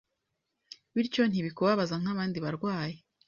[0.95, 2.97] Bityo ntibikubabaza nkabandi barwayi